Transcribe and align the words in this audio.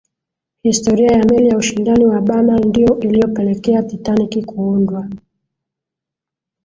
historia 0.63 1.11
ya 1.11 1.23
meli 1.25 1.47
ya 1.49 1.57
ushindani 1.57 2.05
wa 2.05 2.21
banal 2.21 2.65
ndiyo 2.65 2.99
iliyopelekea 2.99 3.83
titanic 3.83 4.45
kuundwa 4.45 5.09